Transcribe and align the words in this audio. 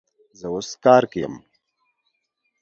زه 0.39 0.45
اوس 0.53 0.69
کار 0.83 1.03
کی 1.11 1.19
یم 1.23 1.35